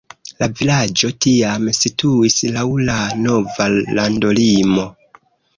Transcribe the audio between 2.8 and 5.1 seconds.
la nova landolimo.